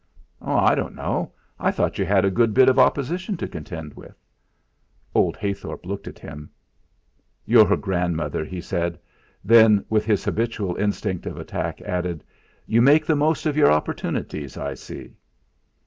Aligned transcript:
"Oh! 0.41 0.57
I 0.57 0.73
don't 0.73 0.95
know. 0.95 1.31
I 1.59 1.69
thought 1.69 1.99
you 1.99 2.05
had 2.05 2.25
a 2.25 2.31
good 2.31 2.55
bit 2.55 2.69
of 2.69 2.79
opposition 2.79 3.37
to 3.37 3.47
contend 3.47 3.93
with." 3.93 4.15
Old 5.13 5.37
Heythorp 5.37 5.85
looked 5.85 6.07
at 6.07 6.17
him. 6.17 6.49
"Your 7.45 7.77
grandmother!" 7.77 8.43
he 8.43 8.61
said; 8.61 8.97
then, 9.45 9.85
with 9.91 10.03
his 10.05 10.25
habitual 10.25 10.75
instinct 10.77 11.27
of 11.27 11.37
attack, 11.37 11.81
added: 11.83 12.23
"You 12.65 12.81
make 12.81 13.05
the 13.05 13.15
most 13.15 13.45
of 13.45 13.55
your 13.55 13.71
opportunities, 13.71 14.57
I 14.57 14.73
see." 14.73 15.17